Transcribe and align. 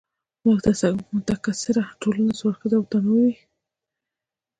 متکثره 1.15 1.83
ټولنه 2.01 2.31
څو 2.39 2.45
اړخیزه 2.51 2.75
او 2.77 2.83
متنوع 2.85 3.19
وي. 3.25 3.35